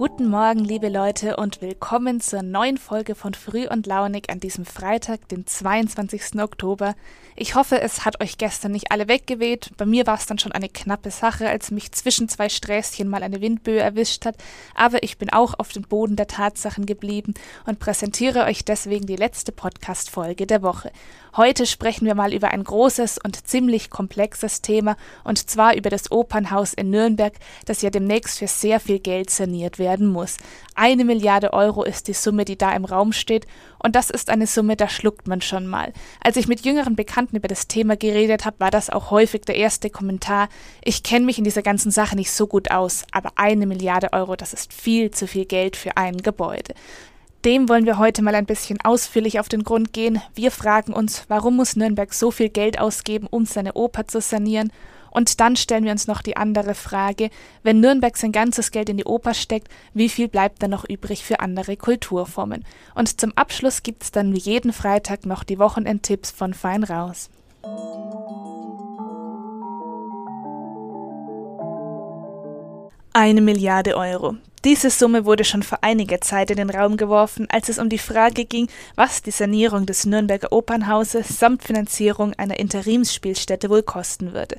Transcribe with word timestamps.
Guten 0.00 0.30
Morgen, 0.30 0.60
liebe 0.60 0.88
Leute, 0.88 1.36
und 1.36 1.60
willkommen 1.60 2.22
zur 2.22 2.42
neuen 2.42 2.78
Folge 2.78 3.14
von 3.14 3.34
Früh 3.34 3.68
und 3.68 3.86
Launig 3.86 4.30
an 4.30 4.40
diesem 4.40 4.64
Freitag, 4.64 5.28
den 5.28 5.46
22. 5.46 6.40
Oktober. 6.40 6.94
Ich 7.36 7.54
hoffe, 7.54 7.82
es 7.82 8.06
hat 8.06 8.22
euch 8.22 8.38
gestern 8.38 8.72
nicht 8.72 8.90
alle 8.90 9.08
weggeweht. 9.08 9.70
Bei 9.76 9.84
mir 9.84 10.06
war 10.06 10.16
es 10.16 10.24
dann 10.24 10.38
schon 10.38 10.52
eine 10.52 10.70
knappe 10.70 11.10
Sache, 11.10 11.50
als 11.50 11.70
mich 11.70 11.92
zwischen 11.92 12.30
zwei 12.30 12.48
Sträßchen 12.48 13.08
mal 13.08 13.22
eine 13.22 13.42
Windböe 13.42 13.78
erwischt 13.78 14.24
hat. 14.24 14.36
Aber 14.74 15.02
ich 15.02 15.18
bin 15.18 15.30
auch 15.30 15.52
auf 15.58 15.68
dem 15.68 15.82
Boden 15.82 16.16
der 16.16 16.28
Tatsachen 16.28 16.86
geblieben 16.86 17.34
und 17.66 17.78
präsentiere 17.78 18.44
euch 18.44 18.64
deswegen 18.64 19.04
die 19.04 19.16
letzte 19.16 19.52
Podcast-Folge 19.52 20.46
der 20.46 20.62
Woche. 20.62 20.92
Heute 21.36 21.64
sprechen 21.64 22.06
wir 22.06 22.14
mal 22.14 22.34
über 22.34 22.48
ein 22.48 22.64
großes 22.64 23.18
und 23.24 23.46
ziemlich 23.46 23.88
komplexes 23.88 24.62
Thema, 24.62 24.96
und 25.22 25.48
zwar 25.48 25.76
über 25.76 25.88
das 25.88 26.10
Opernhaus 26.10 26.72
in 26.72 26.90
Nürnberg, 26.90 27.34
das 27.66 27.82
ja 27.82 27.90
demnächst 27.90 28.40
für 28.40 28.48
sehr 28.48 28.80
viel 28.80 28.98
Geld 28.98 29.30
saniert 29.30 29.78
werden 29.90 30.06
muss. 30.06 30.36
Eine 30.76 31.04
Milliarde 31.04 31.52
Euro 31.52 31.82
ist 31.82 32.06
die 32.06 32.12
Summe, 32.12 32.44
die 32.44 32.56
da 32.56 32.72
im 32.72 32.84
Raum 32.84 33.12
steht, 33.12 33.46
und 33.82 33.96
das 33.96 34.10
ist 34.10 34.30
eine 34.30 34.46
Summe, 34.46 34.76
da 34.76 34.88
schluckt 34.88 35.26
man 35.26 35.40
schon 35.40 35.66
mal. 35.66 35.92
Als 36.22 36.36
ich 36.36 36.46
mit 36.46 36.64
jüngeren 36.64 36.94
Bekannten 36.94 37.36
über 37.36 37.48
das 37.48 37.66
Thema 37.66 37.96
geredet 37.96 38.44
habe, 38.44 38.60
war 38.60 38.70
das 38.70 38.90
auch 38.90 39.10
häufig 39.10 39.40
der 39.42 39.56
erste 39.56 39.90
Kommentar. 39.90 40.48
Ich 40.84 41.02
kenne 41.02 41.26
mich 41.26 41.38
in 41.38 41.44
dieser 41.44 41.62
ganzen 41.62 41.90
Sache 41.90 42.14
nicht 42.14 42.30
so 42.30 42.46
gut 42.46 42.70
aus, 42.70 43.04
aber 43.10 43.32
eine 43.34 43.66
Milliarde 43.66 44.12
Euro, 44.12 44.36
das 44.36 44.52
ist 44.52 44.72
viel 44.72 45.10
zu 45.10 45.26
viel 45.26 45.46
Geld 45.46 45.76
für 45.76 45.96
ein 45.96 46.18
Gebäude. 46.18 46.74
Dem 47.44 47.70
wollen 47.70 47.86
wir 47.86 47.96
heute 47.96 48.20
mal 48.20 48.34
ein 48.34 48.44
bisschen 48.44 48.78
ausführlich 48.82 49.40
auf 49.40 49.48
den 49.48 49.64
Grund 49.64 49.94
gehen. 49.94 50.20
Wir 50.34 50.50
fragen 50.50 50.92
uns, 50.92 51.24
warum 51.28 51.56
muss 51.56 51.74
Nürnberg 51.74 52.12
so 52.12 52.30
viel 52.30 52.50
Geld 52.50 52.78
ausgeben, 52.78 53.26
um 53.30 53.46
seine 53.46 53.72
Oper 53.72 54.06
zu 54.06 54.20
sanieren? 54.20 54.70
Und 55.10 55.40
dann 55.40 55.56
stellen 55.56 55.84
wir 55.84 55.92
uns 55.92 56.06
noch 56.06 56.22
die 56.22 56.36
andere 56.36 56.74
Frage, 56.74 57.30
wenn 57.62 57.80
Nürnberg 57.80 58.16
sein 58.16 58.32
ganzes 58.32 58.70
Geld 58.70 58.88
in 58.88 58.96
die 58.96 59.04
Oper 59.04 59.34
steckt, 59.34 59.68
wie 59.94 60.08
viel 60.08 60.28
bleibt 60.28 60.62
dann 60.62 60.70
noch 60.70 60.88
übrig 60.88 61.24
für 61.24 61.40
andere 61.40 61.76
Kulturformen? 61.76 62.64
Und 62.94 63.20
zum 63.20 63.32
Abschluss 63.36 63.82
gibt's 63.82 64.12
dann 64.12 64.34
wie 64.34 64.38
jeden 64.38 64.72
Freitag 64.72 65.26
noch 65.26 65.44
die 65.44 65.58
Wochenendtipps 65.58 66.30
von 66.30 66.54
Fein 66.54 66.84
raus. 66.84 67.30
Eine 73.12 73.40
Milliarde 73.40 73.96
Euro. 73.96 74.36
Diese 74.62 74.90
Summe 74.90 75.24
wurde 75.24 75.44
schon 75.44 75.62
vor 75.62 75.78
einiger 75.80 76.20
Zeit 76.20 76.50
in 76.50 76.58
den 76.58 76.68
Raum 76.68 76.98
geworfen, 76.98 77.46
als 77.48 77.70
es 77.70 77.78
um 77.78 77.88
die 77.88 77.96
Frage 77.96 78.44
ging, 78.44 78.68
was 78.94 79.22
die 79.22 79.30
Sanierung 79.30 79.86
des 79.86 80.04
Nürnberger 80.04 80.52
Opernhauses 80.52 81.38
samt 81.38 81.62
Finanzierung 81.62 82.34
einer 82.34 82.58
Interimsspielstätte 82.58 83.70
wohl 83.70 83.82
kosten 83.82 84.34
würde. 84.34 84.58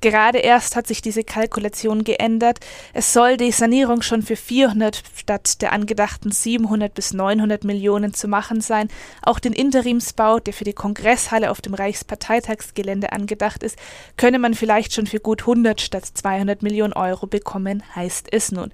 Gerade 0.00 0.38
erst 0.38 0.74
hat 0.74 0.86
sich 0.86 1.02
diese 1.02 1.22
Kalkulation 1.22 2.02
geändert. 2.02 2.60
Es 2.94 3.12
soll 3.12 3.36
die 3.36 3.52
Sanierung 3.52 4.00
schon 4.00 4.22
für 4.22 4.36
400 4.36 5.02
statt 5.14 5.60
der 5.60 5.72
angedachten 5.72 6.32
700 6.32 6.94
bis 6.94 7.12
900 7.12 7.62
Millionen 7.64 8.14
zu 8.14 8.28
machen 8.28 8.62
sein. 8.62 8.88
Auch 9.20 9.38
den 9.38 9.52
Interimsbau, 9.52 10.40
der 10.40 10.54
für 10.54 10.64
die 10.64 10.72
Kongresshalle 10.72 11.50
auf 11.50 11.60
dem 11.60 11.74
Reichsparteitagsgelände 11.74 13.12
angedacht 13.12 13.62
ist, 13.62 13.78
könne 14.16 14.38
man 14.38 14.54
vielleicht 14.54 14.94
schon 14.94 15.06
für 15.06 15.20
gut 15.20 15.42
100 15.42 15.80
statt 15.82 16.06
200 16.06 16.62
Millionen 16.62 16.94
Euro 16.94 17.26
bekommen, 17.26 17.82
heißt 17.94 18.28
es 18.32 18.50
nun. 18.50 18.72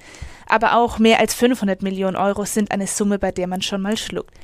Aber 0.48 0.76
auch 0.76 0.98
mehr 0.98 1.20
als 1.20 1.34
500 1.34 1.82
Millionen 1.82 2.16
Euro 2.16 2.44
sind 2.44 2.72
eine 2.72 2.86
Summe, 2.86 3.18
bei 3.18 3.30
der 3.30 3.46
man 3.46 3.62
schon 3.62 3.82
mal 3.82 3.96
schluckt. 3.96 4.34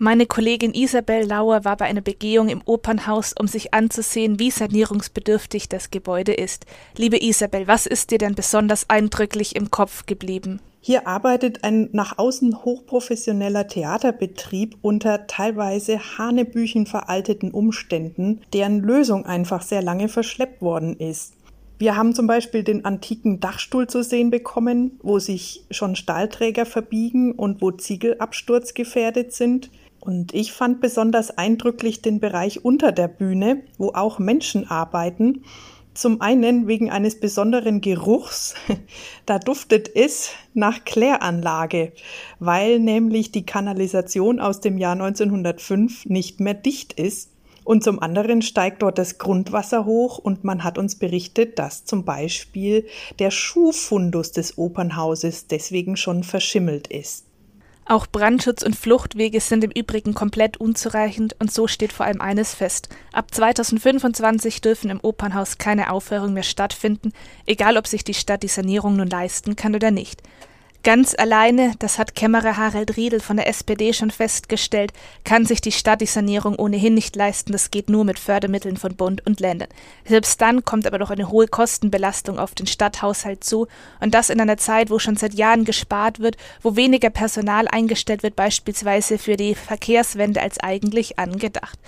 Meine 0.00 0.26
Kollegin 0.26 0.74
Isabel 0.74 1.26
Lauer 1.26 1.64
war 1.64 1.76
bei 1.76 1.86
einer 1.86 2.00
Begehung 2.00 2.48
im 2.48 2.62
Opernhaus, 2.64 3.34
um 3.36 3.48
sich 3.48 3.74
anzusehen, 3.74 4.38
wie 4.38 4.52
sanierungsbedürftig 4.52 5.68
das 5.68 5.90
Gebäude 5.90 6.32
ist. 6.32 6.66
Liebe 6.96 7.20
Isabel, 7.20 7.66
was 7.66 7.84
ist 7.84 8.12
dir 8.12 8.18
denn 8.18 8.36
besonders 8.36 8.88
eindrücklich 8.88 9.56
im 9.56 9.72
Kopf 9.72 10.06
geblieben? 10.06 10.60
Hier 10.80 11.08
arbeitet 11.08 11.64
ein 11.64 11.88
nach 11.92 12.16
außen 12.16 12.64
hochprofessioneller 12.64 13.66
Theaterbetrieb 13.66 14.78
unter 14.82 15.26
teilweise 15.26 15.98
hanebüchen 15.98 16.86
veralteten 16.86 17.50
Umständen, 17.50 18.42
deren 18.52 18.78
Lösung 18.80 19.26
einfach 19.26 19.62
sehr 19.62 19.82
lange 19.82 20.08
verschleppt 20.08 20.62
worden 20.62 20.96
ist. 20.96 21.34
Wir 21.78 21.96
haben 21.96 22.12
zum 22.12 22.26
Beispiel 22.26 22.64
den 22.64 22.84
antiken 22.84 23.38
Dachstuhl 23.38 23.86
zu 23.86 24.02
sehen 24.02 24.30
bekommen, 24.30 24.98
wo 25.00 25.20
sich 25.20 25.64
schon 25.70 25.94
Stahlträger 25.94 26.66
verbiegen 26.66 27.32
und 27.32 27.62
wo 27.62 27.70
Ziegel 27.70 28.16
absturzgefährdet 28.18 29.32
sind. 29.32 29.70
Und 30.00 30.34
ich 30.34 30.52
fand 30.52 30.80
besonders 30.80 31.30
eindrücklich 31.30 32.02
den 32.02 32.18
Bereich 32.18 32.64
unter 32.64 32.90
der 32.90 33.06
Bühne, 33.06 33.62
wo 33.78 33.92
auch 33.92 34.18
Menschen 34.18 34.68
arbeiten. 34.68 35.44
Zum 35.94 36.20
einen 36.20 36.66
wegen 36.66 36.90
eines 36.90 37.20
besonderen 37.20 37.80
Geruchs. 37.80 38.54
Da 39.26 39.38
duftet 39.38 39.94
es 39.94 40.30
nach 40.54 40.84
Kläranlage, 40.84 41.92
weil 42.38 42.80
nämlich 42.80 43.30
die 43.30 43.44
Kanalisation 43.44 44.40
aus 44.40 44.60
dem 44.60 44.78
Jahr 44.78 44.92
1905 44.92 46.06
nicht 46.06 46.40
mehr 46.40 46.54
dicht 46.54 46.94
ist. 46.94 47.30
Und 47.68 47.84
zum 47.84 48.00
anderen 48.00 48.40
steigt 48.40 48.80
dort 48.80 48.96
das 48.96 49.18
Grundwasser 49.18 49.84
hoch 49.84 50.16
und 50.16 50.42
man 50.42 50.64
hat 50.64 50.78
uns 50.78 50.94
berichtet, 50.94 51.58
dass 51.58 51.84
zum 51.84 52.06
Beispiel 52.06 52.86
der 53.18 53.30
Schuhfundus 53.30 54.32
des 54.32 54.56
Opernhauses 54.56 55.48
deswegen 55.48 55.98
schon 55.98 56.24
verschimmelt 56.24 56.86
ist. 56.86 57.26
Auch 57.84 58.06
Brandschutz 58.06 58.62
und 58.62 58.74
Fluchtwege 58.74 59.40
sind 59.40 59.64
im 59.64 59.70
Übrigen 59.70 60.14
komplett 60.14 60.56
unzureichend 60.56 61.36
und 61.40 61.52
so 61.52 61.66
steht 61.66 61.92
vor 61.92 62.06
allem 62.06 62.22
eines 62.22 62.54
fest. 62.54 62.88
Ab 63.12 63.34
2025 63.34 64.62
dürfen 64.62 64.88
im 64.88 65.00
Opernhaus 65.02 65.58
keine 65.58 65.92
Aufführungen 65.92 66.32
mehr 66.32 66.44
stattfinden, 66.44 67.12
egal 67.44 67.76
ob 67.76 67.86
sich 67.86 68.02
die 68.02 68.14
Stadt 68.14 68.44
die 68.44 68.48
Sanierung 68.48 68.96
nun 68.96 69.08
leisten 69.08 69.56
kann 69.56 69.74
oder 69.74 69.90
nicht. 69.90 70.22
Ganz 70.84 71.14
alleine, 71.18 71.72
das 71.80 71.98
hat 71.98 72.14
Kämmerer 72.14 72.56
Harald 72.56 72.96
Riedel 72.96 73.18
von 73.18 73.36
der 73.36 73.48
SPD 73.48 73.92
schon 73.92 74.12
festgestellt, 74.12 74.92
kann 75.24 75.44
sich 75.44 75.60
die 75.60 75.72
Stadt 75.72 76.00
die 76.00 76.06
Sanierung 76.06 76.54
ohnehin 76.54 76.94
nicht 76.94 77.16
leisten. 77.16 77.50
Das 77.50 77.72
geht 77.72 77.90
nur 77.90 78.04
mit 78.04 78.18
Fördermitteln 78.18 78.76
von 78.76 78.94
Bund 78.94 79.26
und 79.26 79.40
Ländern. 79.40 79.68
Selbst 80.04 80.40
dann 80.40 80.64
kommt 80.64 80.86
aber 80.86 80.98
doch 80.98 81.10
eine 81.10 81.30
hohe 81.30 81.48
Kostenbelastung 81.48 82.38
auf 82.38 82.54
den 82.54 82.68
Stadthaushalt 82.68 83.42
zu 83.42 83.66
und 84.00 84.14
das 84.14 84.30
in 84.30 84.40
einer 84.40 84.56
Zeit, 84.56 84.88
wo 84.88 85.00
schon 85.00 85.16
seit 85.16 85.34
Jahren 85.34 85.64
gespart 85.64 86.20
wird, 86.20 86.36
wo 86.62 86.76
weniger 86.76 87.10
Personal 87.10 87.66
eingestellt 87.66 88.22
wird, 88.22 88.36
beispielsweise 88.36 89.18
für 89.18 89.36
die 89.36 89.56
Verkehrswende 89.56 90.40
als 90.40 90.60
eigentlich 90.60 91.18
angedacht. 91.18 91.78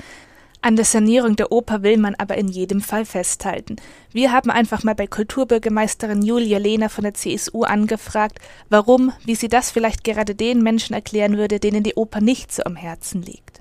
An 0.62 0.76
der 0.76 0.84
Sanierung 0.84 1.36
der 1.36 1.52
Oper 1.52 1.82
will 1.82 1.96
man 1.96 2.14
aber 2.16 2.36
in 2.36 2.48
jedem 2.48 2.82
Fall 2.82 3.06
festhalten. 3.06 3.76
Wir 4.12 4.30
haben 4.30 4.50
einfach 4.50 4.84
mal 4.84 4.94
bei 4.94 5.06
Kulturbürgermeisterin 5.06 6.20
Julia 6.20 6.58
Lehner 6.58 6.90
von 6.90 7.04
der 7.04 7.14
CSU 7.14 7.62
angefragt, 7.62 8.38
warum, 8.68 9.10
wie 9.24 9.36
sie 9.36 9.48
das 9.48 9.70
vielleicht 9.70 10.04
gerade 10.04 10.34
den 10.34 10.62
Menschen 10.62 10.92
erklären 10.92 11.38
würde, 11.38 11.60
denen 11.60 11.82
die 11.82 11.94
Oper 11.94 12.20
nicht 12.20 12.52
so 12.52 12.62
am 12.64 12.76
Herzen 12.76 13.22
liegt. 13.22 13.59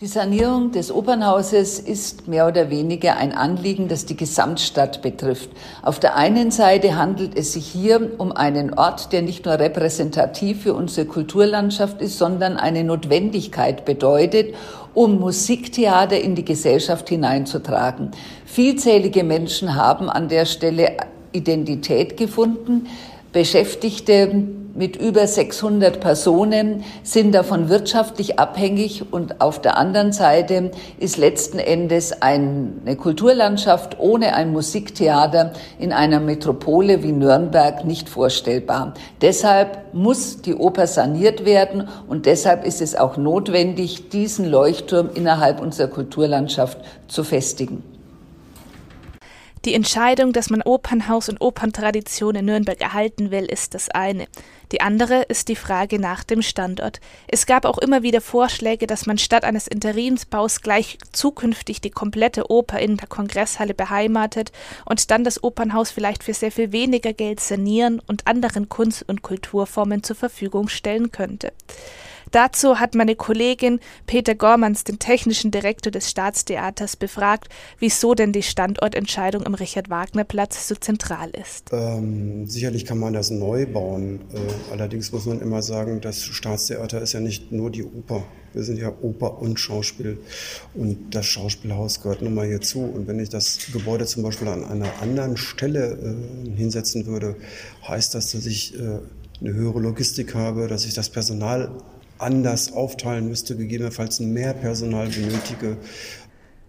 Die 0.00 0.08
Sanierung 0.08 0.72
des 0.72 0.90
Opernhauses 0.90 1.78
ist 1.78 2.26
mehr 2.26 2.48
oder 2.48 2.68
weniger 2.68 3.16
ein 3.16 3.32
Anliegen, 3.32 3.86
das 3.86 4.06
die 4.06 4.16
Gesamtstadt 4.16 5.02
betrifft. 5.02 5.50
Auf 5.82 6.00
der 6.00 6.16
einen 6.16 6.50
Seite 6.50 6.96
handelt 6.96 7.38
es 7.38 7.52
sich 7.52 7.64
hier 7.68 8.10
um 8.18 8.32
einen 8.32 8.74
Ort, 8.74 9.12
der 9.12 9.22
nicht 9.22 9.44
nur 9.44 9.56
repräsentativ 9.56 10.64
für 10.64 10.74
unsere 10.74 11.06
Kulturlandschaft 11.06 12.02
ist, 12.02 12.18
sondern 12.18 12.56
eine 12.56 12.82
Notwendigkeit 12.82 13.84
bedeutet, 13.84 14.56
um 14.94 15.20
Musiktheater 15.20 16.18
in 16.18 16.34
die 16.34 16.44
Gesellschaft 16.44 17.08
hineinzutragen. 17.08 18.10
Vielzählige 18.46 19.22
Menschen 19.22 19.76
haben 19.76 20.10
an 20.10 20.26
der 20.28 20.46
Stelle 20.46 20.96
Identität 21.30 22.16
gefunden. 22.16 22.88
Beschäftigte 23.32 24.63
mit 24.74 24.96
über 24.96 25.26
600 25.26 26.00
Personen 26.00 26.84
sind 27.04 27.32
davon 27.32 27.68
wirtschaftlich 27.68 28.40
abhängig 28.40 29.12
und 29.12 29.40
auf 29.40 29.60
der 29.60 29.76
anderen 29.76 30.12
Seite 30.12 30.72
ist 30.98 31.16
letzten 31.16 31.58
Endes 31.60 32.22
eine 32.22 32.96
Kulturlandschaft 32.96 34.00
ohne 34.00 34.34
ein 34.34 34.52
Musiktheater 34.52 35.52
in 35.78 35.92
einer 35.92 36.18
Metropole 36.18 37.04
wie 37.04 37.12
Nürnberg 37.12 37.84
nicht 37.84 38.08
vorstellbar. 38.08 38.94
Deshalb 39.20 39.94
muss 39.94 40.42
die 40.42 40.54
Oper 40.54 40.88
saniert 40.88 41.44
werden 41.44 41.88
und 42.08 42.26
deshalb 42.26 42.64
ist 42.64 42.82
es 42.82 42.96
auch 42.96 43.16
notwendig, 43.16 44.08
diesen 44.08 44.50
Leuchtturm 44.50 45.10
innerhalb 45.14 45.60
unserer 45.60 45.88
Kulturlandschaft 45.88 46.78
zu 47.06 47.22
festigen. 47.22 47.84
Die 49.64 49.72
Entscheidung, 49.72 50.34
dass 50.34 50.50
man 50.50 50.60
Opernhaus 50.60 51.30
und 51.30 51.40
Operntradition 51.40 52.34
in 52.34 52.44
Nürnberg 52.44 52.78
erhalten 52.82 53.30
will, 53.30 53.46
ist 53.46 53.72
das 53.72 53.88
eine. 53.88 54.26
Die 54.74 54.80
andere 54.80 55.22
ist 55.22 55.46
die 55.46 55.54
Frage 55.54 56.00
nach 56.00 56.24
dem 56.24 56.42
Standort. 56.42 56.98
Es 57.28 57.46
gab 57.46 57.64
auch 57.64 57.78
immer 57.78 58.02
wieder 58.02 58.20
Vorschläge, 58.20 58.88
dass 58.88 59.06
man 59.06 59.18
statt 59.18 59.44
eines 59.44 59.68
Interimsbaus 59.68 60.62
gleich 60.62 60.98
zukünftig 61.12 61.80
die 61.80 61.92
komplette 61.92 62.50
Oper 62.50 62.80
in 62.80 62.96
der 62.96 63.06
Kongresshalle 63.06 63.72
beheimatet 63.72 64.50
und 64.84 65.12
dann 65.12 65.22
das 65.22 65.44
Opernhaus 65.44 65.92
vielleicht 65.92 66.24
für 66.24 66.34
sehr 66.34 66.50
viel 66.50 66.72
weniger 66.72 67.12
Geld 67.12 67.38
sanieren 67.38 68.02
und 68.08 68.26
anderen 68.26 68.68
Kunst- 68.68 69.08
und 69.08 69.22
Kulturformen 69.22 70.02
zur 70.02 70.16
Verfügung 70.16 70.66
stellen 70.66 71.12
könnte. 71.12 71.52
Dazu 72.34 72.80
hat 72.80 72.96
meine 72.96 73.14
Kollegin 73.14 73.78
Peter 74.08 74.34
Gormans, 74.34 74.82
den 74.82 74.98
technischen 74.98 75.52
Direktor 75.52 75.92
des 75.92 76.10
Staatstheaters, 76.10 76.96
befragt, 76.96 77.48
wieso 77.78 78.14
denn 78.14 78.32
die 78.32 78.42
Standortentscheidung 78.42 79.46
am 79.46 79.54
Richard-Wagner-Platz 79.54 80.66
so 80.66 80.74
zentral 80.74 81.30
ist. 81.30 81.70
Ähm, 81.70 82.48
sicherlich 82.48 82.86
kann 82.86 82.98
man 82.98 83.12
das 83.12 83.30
neu 83.30 83.66
bauen. 83.66 84.18
Äh, 84.34 84.72
allerdings 84.72 85.12
muss 85.12 85.26
man 85.26 85.40
immer 85.40 85.62
sagen, 85.62 86.00
das 86.00 86.24
Staatstheater 86.24 87.00
ist 87.00 87.12
ja 87.12 87.20
nicht 87.20 87.52
nur 87.52 87.70
die 87.70 87.84
Oper. 87.84 88.24
Wir 88.52 88.64
sind 88.64 88.80
ja 88.80 88.92
Oper 89.00 89.38
und 89.40 89.60
Schauspiel 89.60 90.18
und 90.74 91.14
das 91.14 91.26
Schauspielhaus 91.26 92.02
gehört 92.02 92.20
nun 92.22 92.34
mal 92.34 92.48
hierzu. 92.48 92.80
Und 92.80 93.06
wenn 93.06 93.20
ich 93.20 93.28
das 93.28 93.58
Gebäude 93.72 94.06
zum 94.06 94.24
Beispiel 94.24 94.48
an 94.48 94.64
einer 94.64 94.90
anderen 95.00 95.36
Stelle 95.36 96.16
äh, 96.50 96.50
hinsetzen 96.56 97.06
würde, 97.06 97.36
heißt 97.86 98.12
das, 98.12 98.32
dass 98.32 98.44
ich 98.44 98.74
äh, 98.74 98.98
eine 99.40 99.54
höhere 99.54 99.78
Logistik 99.78 100.34
habe, 100.34 100.66
dass 100.66 100.84
ich 100.84 100.94
das 100.94 101.10
Personal 101.10 101.70
anders 102.18 102.72
aufteilen 102.72 103.28
müsste, 103.28 103.56
gegebenenfalls 103.56 104.20
mehr 104.20 104.54
Personal 104.54 105.08
benötige. 105.08 105.76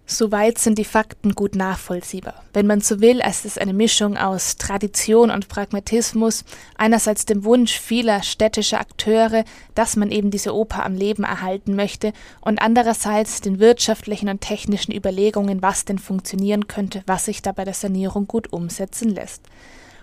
Soweit 0.07 0.59
sind 0.59 0.77
die 0.77 0.85
Fakten 0.85 1.33
gut 1.33 1.55
nachvollziehbar. 1.55 2.43
Wenn 2.53 2.67
man 2.67 2.79
so 2.79 3.01
will, 3.01 3.21
ist 3.27 3.43
es 3.43 3.57
eine 3.57 3.73
Mischung 3.73 4.17
aus 4.17 4.55
Tradition 4.57 5.31
und 5.31 5.47
Pragmatismus, 5.47 6.43
einerseits 6.77 7.25
dem 7.25 7.43
Wunsch 7.43 7.79
vieler 7.79 8.21
städtischer 8.21 8.79
Akteure, 8.79 9.43
dass 9.73 9.95
man 9.95 10.11
eben 10.11 10.29
diese 10.29 10.53
Oper 10.53 10.85
am 10.85 10.93
Leben 10.93 11.23
erhalten 11.23 11.75
möchte, 11.75 12.13
und 12.41 12.61
andererseits 12.61 13.41
den 13.41 13.57
wirtschaftlichen 13.57 14.29
und 14.29 14.41
technischen 14.41 14.93
Überlegungen, 14.93 15.63
was 15.63 15.85
denn 15.85 15.97
funktionieren 15.97 16.67
könnte, 16.67 17.01
was 17.07 17.25
sich 17.25 17.41
da 17.41 17.51
bei 17.51 17.63
der 17.63 17.73
Sanierung 17.73 18.27
gut 18.27 18.53
umsetzen 18.53 19.09
lässt. 19.09 19.41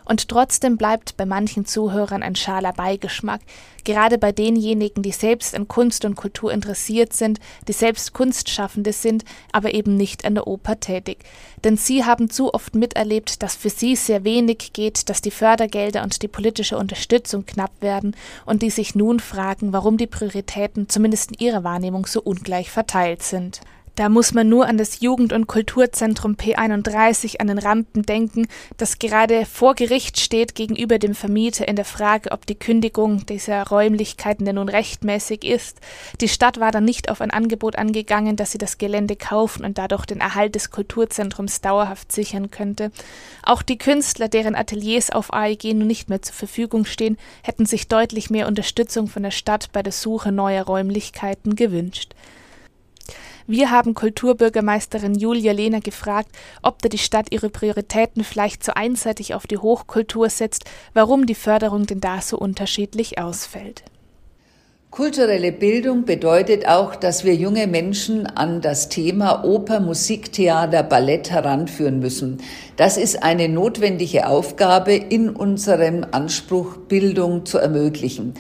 Und 0.05 0.29
trotzdem 0.29 0.77
bleibt 0.77 1.17
bei 1.17 1.27
manchen 1.27 1.65
Zuhörern 1.65 2.23
ein 2.23 2.37
schaler 2.37 2.73
Beigeschmack, 2.73 3.41
gerade 3.85 4.19
bei 4.19 4.33
denjenigen, 4.33 5.03
die 5.03 5.13
selbst 5.13 5.55
an 5.55 5.69
Kunst 5.69 6.05
und 6.05 6.15
Kultur 6.15 6.53
interessiert 6.53 7.13
sind, 7.13 7.39
die 7.69 7.73
selbst 7.73 8.13
Kunstschaffende 8.13 8.93
sind, 8.93 9.25
aber 9.53 9.75
eben 9.75 9.97
nicht 9.97 10.25
an 10.25 10.35
der 10.35 10.47
Oper 10.47 10.81
tätig. 10.81 11.19
Denn 11.65 11.77
sie 11.77 12.05
haben 12.05 12.31
zu 12.31 12.53
oft 12.55 12.75
miterlebt, 12.75 13.43
dass 13.43 13.57
für 13.57 13.71
sie 13.71 13.97
sehr 13.97 14.25
wenig 14.25 14.73
geht, 14.73 15.09
dass 15.09 15.21
die 15.21 15.31
Fördergelder 15.31 16.03
und 16.03 16.23
die 16.23 16.29
politische 16.29 16.77
Unterstützung 16.77 17.47
knapp 17.47 17.73
werden 17.81 18.17
und 18.47 18.63
die 18.63 18.71
sich 18.71 18.95
nun 18.95 19.21
fragen, 19.21 19.73
warum 19.73 19.97
die 19.97 20.07
Prioritäten 20.07 20.89
zumindest 20.89 21.33
in 21.33 21.47
ihrer 21.47 21.65
Wahrnehmung 21.65 22.07
so 22.07 22.21
ungleich 22.21 22.71
verteilt 22.71 23.23
sind. 23.23 23.61
Da 23.95 24.09
muss 24.09 24.33
man 24.33 24.49
nur 24.49 24.67
an 24.67 24.79
das 24.79 25.01
Jugend- 25.01 25.35
und 25.35 25.47
Kulturzentrum 25.47 26.37
P31 26.37 27.41
an 27.41 27.49
den 27.49 27.59
Rampen 27.59 28.05
denken, 28.05 28.47
das 28.79 28.99
gerade 28.99 29.45
vor 29.45 29.75
Gericht 29.75 30.19
steht 30.19 30.55
gegenüber 30.55 30.99
dem 30.99 31.15
Vermieter 31.15 31.69
in 31.69 31.77
der 31.77 31.85
Frage, 31.85 32.31
ob 32.33 32.47
die 32.47 32.55
Kündigung 32.55 33.27
dieser 33.27 33.67
Räumlichkeiten 33.67 34.47
denn 34.47 34.55
nun 34.55 34.71
rechtmäßig 34.71 35.45
ist. 35.45 35.81
Die 36.23 36.29
Stadt 36.29 36.59
war 36.59 36.71
dann 36.71 36.87
nicht 36.87 37.11
auf 37.11 37.21
ein 37.21 37.31
Angebot 37.31 37.77
angegangen, 37.77 38.37
dass 38.37 38.53
sie 38.53 38.59
das 38.59 38.79
Gelände 38.79 39.15
kaufen 39.15 39.63
und 39.63 39.77
dadurch 39.77 40.07
den 40.07 40.21
Erhalt 40.21 40.55
des 40.55 40.71
Kulturzentrums 40.71 41.61
dauerhaft 41.61 42.13
sichern 42.13 42.51
könnte. 42.51 42.93
Auch 43.43 43.61
die 43.61 43.77
Künstler, 43.77 44.29
deren 44.29 44.55
Ateliers 44.55 45.11
auf 45.11 45.35
AEG 45.35 45.75
nun 45.75 45.87
nicht 45.87 46.09
mehr 46.09 46.23
zur 46.23 46.35
Verfügung 46.35 46.87
stehen, 46.87 47.19
hätten 47.43 47.67
sich 47.67 47.89
deutlich 47.89 48.31
mehr 48.31 48.49
Unterstützung 48.49 49.07
von 49.09 49.23
der 49.23 49.33
Stadt 49.33 49.69
bei 49.73 49.83
der 49.83 49.93
Suche 49.93 50.33
neuer 50.33 50.65
Räumlichkeiten 50.65 51.57
gewünscht. 51.57 52.15
Wir 53.47 53.71
haben 53.71 53.95
Kulturbürgermeisterin 53.95 55.15
Julia 55.15 55.53
Lehner 55.53 55.81
gefragt, 55.81 56.31
ob 56.63 56.81
da 56.81 56.89
die 56.89 56.99
Stadt 56.99 57.27
ihre 57.31 57.51
Prioritäten 57.51 58.25
vielleicht 58.25 58.63
zu 58.63 58.77
einseitig 58.77 59.35
auf 59.35 59.47
die 59.47 59.59
Hochkultur 59.59 60.29
setzt, 60.29 60.65
warum 60.95 61.27
die 61.27 61.35
Förderung 61.35 61.87
denn 61.87 62.01
da 62.01 62.21
so 62.21 62.39
unterschiedlich 62.39 63.19
ausfällt. 63.19 63.83
Kulturelle 64.93 65.53
Bildung 65.53 66.05
bedeutet 66.05 66.69
auch, 66.69 66.95
dass 66.95 67.25
wir 67.25 67.35
junge 67.35 67.67
Menschen 67.67 68.27
an 68.27 68.61
das 68.61 68.91
Thema 68.91 69.43
Oper, 69.43 69.81
Musik, 69.81 70.35
Theater, 70.35 70.83
Ballett 70.83 71.31
heranführen 71.31 71.99
müssen. 71.99 72.43
Das 72.77 72.99
ist 72.99 73.23
eine 73.23 73.49
notwendige 73.49 74.27
Aufgabe 74.27 74.93
in 74.93 75.31
unserem 75.31 76.05
Anspruch, 76.11 76.77
Bildung 76.77 77.47
zu 77.47 77.57
ermöglichen. 77.57 78.35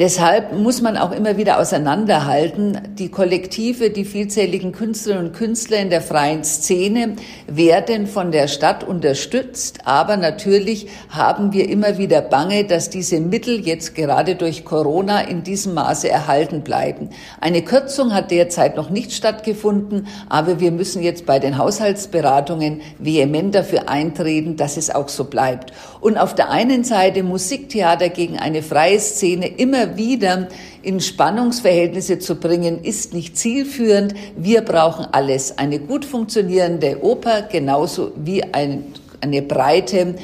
Deshalb 0.00 0.56
muss 0.56 0.80
man 0.80 0.96
auch 0.96 1.12
immer 1.12 1.36
wieder 1.36 1.60
auseinanderhalten, 1.60 2.94
die 2.94 3.10
Kollektive, 3.10 3.90
die 3.90 4.06
vielzähligen 4.06 4.72
Künstlerinnen 4.72 5.26
und 5.26 5.32
Künstler 5.34 5.76
in 5.76 5.90
der 5.90 6.00
freien 6.00 6.42
Szene 6.42 7.16
werden 7.46 8.06
von 8.06 8.32
der 8.32 8.48
Stadt 8.48 8.82
unterstützt, 8.82 9.80
aber 9.84 10.16
natürlich 10.16 10.86
haben 11.10 11.52
wir 11.52 11.68
immer 11.68 11.98
wieder 11.98 12.22
Bange, 12.22 12.64
dass 12.64 12.88
diese 12.88 13.20
Mittel 13.20 13.60
jetzt 13.60 13.94
gerade 13.94 14.36
durch 14.36 14.64
Corona 14.64 15.20
in 15.20 15.42
diesem 15.42 15.74
Maße 15.74 16.08
erhalten 16.08 16.62
bleiben. 16.62 17.10
Eine 17.38 17.60
Kürzung 17.60 18.14
hat 18.14 18.30
derzeit 18.30 18.76
noch 18.76 18.88
nicht 18.88 19.12
stattgefunden, 19.12 20.06
aber 20.30 20.60
wir 20.60 20.70
müssen 20.70 21.02
jetzt 21.02 21.26
bei 21.26 21.38
den 21.38 21.58
Haushaltsberatungen 21.58 22.80
vehement 22.98 23.54
dafür 23.54 23.90
eintreten, 23.90 24.56
dass 24.56 24.78
es 24.78 24.88
auch 24.88 25.10
so 25.10 25.24
bleibt. 25.24 25.74
Und 26.00 26.16
auf 26.16 26.34
der 26.34 26.48
einen 26.48 26.84
Seite 26.84 27.22
Musiktheater 27.22 28.08
gegen 28.08 28.38
eine 28.38 28.62
freie 28.62 28.98
Szene 28.98 29.48
wieder 29.96 30.48
in 30.82 31.00
Spannungsverhältnisse 31.00 32.18
zu 32.18 32.36
bringen, 32.36 32.82
ist 32.82 33.12
nicht 33.14 33.36
zielführend. 33.36 34.14
Wir 34.36 34.62
brauchen 34.62 35.06
alles. 35.12 35.58
Eine 35.58 35.78
gut 35.78 36.04
funktionierende 36.04 37.02
Oper 37.02 37.42
genauso 37.42 38.12
wie 38.16 38.42
ein, 38.42 38.84
eine 39.20 39.42
Breite 39.42 40.14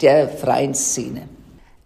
der 0.00 0.28
freien 0.28 0.74
Szene. 0.74 1.31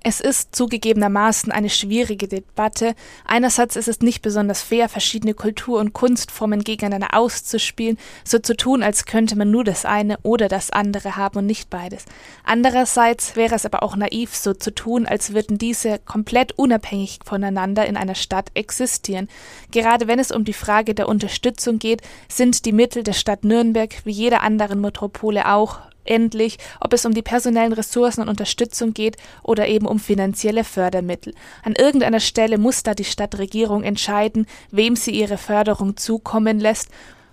Es 0.09 0.21
ist 0.21 0.55
zugegebenermaßen 0.55 1.51
eine 1.51 1.69
schwierige 1.69 2.29
Debatte. 2.29 2.95
Einerseits 3.25 3.75
ist 3.75 3.89
es 3.89 4.03
nicht 4.03 4.23
besonders 4.23 4.63
fair, 4.63 4.89
verschiedene 4.89 5.35
Kultur- 5.35 5.81
und 5.81 5.95
Kunstformen 5.95 6.63
gegeneinander 6.63 7.19
auszuspielen, 7.19 7.99
so 8.23 8.39
zu 8.39 8.57
tun, 8.57 8.85
als 8.85 9.05
könnte 9.05 9.35
man 9.37 9.51
nur 9.51 9.65
das 9.65 9.85
eine 9.85 10.17
oder 10.23 10.47
das 10.47 10.71
andere 10.71 11.17
haben 11.17 11.39
und 11.39 11.47
nicht 11.47 11.71
beides. 11.71 12.05
Andererseits 12.45 13.35
wäre 13.35 13.57
es 13.57 13.67
aber 13.67 13.83
auch 13.83 13.97
naiv, 13.97 14.37
so 14.37 14.55
zu 14.55 14.73
tun, 14.73 15.07
als 15.07 15.35
würden 15.35 15.59
diese 15.59 15.99
komplett 15.99 16.53
unabhängig 16.53 17.19
voneinander 17.25 17.85
in 17.87 17.97
einer 17.97 18.15
Stadt 18.15 18.53
existieren. 18.55 19.27
Gerade 19.73 20.07
wenn 20.07 20.21
es 20.21 20.31
um 20.31 20.45
die 20.45 20.53
Frage 20.53 20.95
der 20.95 21.09
Unterstützung 21.09 21.81
geht, 21.81 22.03
sind 22.29 22.65
die 22.65 22.71
Mittel 22.71 23.03
der 23.03 23.13
Stadt 23.13 23.43
Nürnberg 23.43 23.93
wie 24.05 24.13
jeder 24.13 24.43
anderen 24.43 24.81
Metropole 24.81 25.53
auch 25.53 25.81
endlich, 26.07 26.59
ob 26.81 26.93
es 26.93 27.05
um 27.05 27.15
die 27.15 27.23
personellen 27.23 27.73
Ressourcen 27.73 28.23
und 28.23 28.29
Unterstützung 28.29 28.95
geht 28.95 29.17
oder 29.43 29.69
eben 29.69 29.87
um 29.87 29.99
finanzielle 29.99 30.65
Fördermittel. 30.65 31.35
An 31.63 31.75
irgendeiner 31.75 32.21
Stelle 32.21 32.59
muss 32.59 32.83
da 32.83 32.95
die 32.95 33.05
Stadtregierung 33.05 33.83
entscheiden, 33.83 34.47
wem 34.71 34.97
sie 34.97 35.13
ihre 35.13 35.39
Förderung 35.39 35.97
zukommen 35.97 36.61
lässt, 36.61 36.91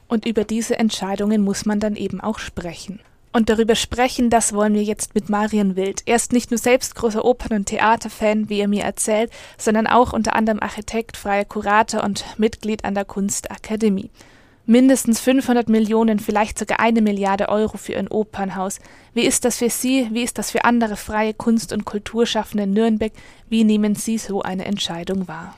und 0.07 0.27
über 0.27 0.43
diese 0.43 0.77
Entscheidungen 0.77 1.41
muss 1.41 1.65
man 1.65 1.79
dann 1.79 1.95
eben 1.95 2.21
auch 2.21 2.37
sprechen. 2.37 2.99
Und 3.31 3.49
darüber 3.49 3.73
sprechen, 3.73 4.29
das 4.29 4.53
wollen 4.53 4.75
wir 4.75 4.83
jetzt 4.83 5.15
mit 5.15 5.27
Marian 5.27 5.75
Wild. 5.75 6.03
Er 6.05 6.17
ist 6.17 6.33
nicht 6.33 6.51
nur 6.51 6.59
selbst 6.59 6.93
großer 6.93 7.25
Opern- 7.25 7.57
und 7.57 7.65
Theaterfan, 7.65 8.47
wie 8.47 8.59
er 8.59 8.67
mir 8.67 8.83
erzählt, 8.83 9.31
sondern 9.57 9.87
auch 9.87 10.13
unter 10.13 10.35
anderem 10.35 10.59
Architekt, 10.59 11.17
freier 11.17 11.45
Kurator 11.45 12.03
und 12.03 12.25
Mitglied 12.37 12.85
an 12.85 12.93
der 12.93 13.05
Kunstakademie 13.05 14.11
mindestens 14.65 15.19
500 15.19 15.69
Millionen, 15.69 16.19
vielleicht 16.19 16.57
sogar 16.57 16.79
eine 16.79 17.01
Milliarde 17.01 17.49
Euro 17.49 17.77
für 17.77 17.97
ein 17.97 18.07
Opernhaus. 18.07 18.79
Wie 19.13 19.23
ist 19.23 19.45
das 19.45 19.57
für 19.57 19.69
Sie? 19.69 20.09
Wie 20.11 20.23
ist 20.23 20.37
das 20.37 20.51
für 20.51 20.65
andere 20.65 20.95
freie 20.95 21.33
Kunst- 21.33 21.73
und 21.73 21.85
Kulturschaffende 21.85 22.63
in 22.63 22.71
Nürnberg? 22.71 23.11
Wie 23.49 23.63
nehmen 23.63 23.95
Sie 23.95 24.17
so 24.17 24.41
eine 24.41 24.65
Entscheidung 24.65 25.27
wahr? 25.27 25.55